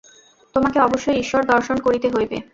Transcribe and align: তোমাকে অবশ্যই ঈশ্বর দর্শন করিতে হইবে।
তোমাকে 0.55 0.77
অবশ্যই 0.81 1.19
ঈশ্বর 1.19 1.41
দর্শন 1.45 1.77
করিতে 1.81 2.07
হইবে। 2.09 2.37